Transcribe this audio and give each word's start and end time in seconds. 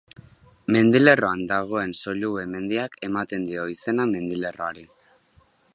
Mendilerroan 0.75 1.43
dagoen 1.51 1.93
Sollube 2.05 2.47
mendiak 2.55 2.99
ematen 3.09 3.47
dio 3.53 3.69
izena 3.75 4.09
mendilerroari. 4.15 4.89